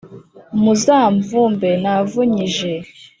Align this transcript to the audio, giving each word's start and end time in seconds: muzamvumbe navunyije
muzamvumbe 0.63 1.69
navunyije 1.83 2.73